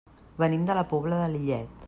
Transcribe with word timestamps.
Venim 0.43 0.63
de 0.71 0.79
la 0.79 0.85
Pobla 0.95 1.21
de 1.21 1.31
Lillet. 1.37 1.79